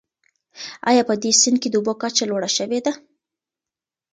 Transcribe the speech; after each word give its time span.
آیا 0.89 1.03
په 1.09 1.13
دې 1.21 1.31
سیند 1.41 1.57
کې 1.61 1.69
د 1.71 1.75
اوبو 1.79 1.93
کچه 2.01 2.23
لوړه 2.29 2.49
شوې 2.57 2.79
ده؟ 2.85 2.93